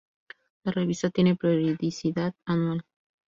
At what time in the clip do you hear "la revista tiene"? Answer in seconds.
0.63-1.35